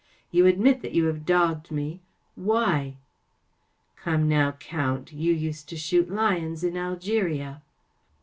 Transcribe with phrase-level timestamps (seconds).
[0.31, 2.01] You admit that vou have dogged me.
[2.33, 2.97] Why?
[3.97, 5.13] ‚ÄĚ 44 Come now, Count.
[5.13, 7.61] You used to shoot lions in Algeria.